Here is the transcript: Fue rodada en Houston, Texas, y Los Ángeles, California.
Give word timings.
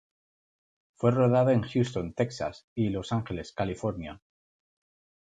Fue 0.95 1.11
rodada 1.11 1.53
en 1.53 1.61
Houston, 1.61 2.13
Texas, 2.15 2.65
y 2.73 2.89
Los 2.89 3.11
Ángeles, 3.11 3.51
California. 3.51 4.19